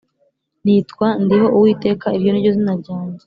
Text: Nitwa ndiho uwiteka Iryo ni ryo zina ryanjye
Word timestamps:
Nitwa 0.63 1.07
ndiho 1.23 1.47
uwiteka 1.55 2.07
Iryo 2.15 2.31
ni 2.31 2.41
ryo 2.43 2.51
zina 2.57 2.73
ryanjye 2.81 3.19